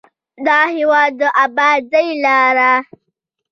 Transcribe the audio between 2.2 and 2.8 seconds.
لارې